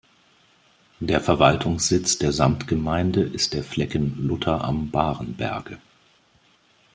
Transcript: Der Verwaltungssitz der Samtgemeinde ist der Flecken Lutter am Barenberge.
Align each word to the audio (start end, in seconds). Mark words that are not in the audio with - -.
Der 0.99 1.21
Verwaltungssitz 1.21 2.17
der 2.17 2.31
Samtgemeinde 2.31 3.21
ist 3.21 3.53
der 3.53 3.63
Flecken 3.63 4.15
Lutter 4.25 4.63
am 4.63 4.89
Barenberge. 4.89 5.77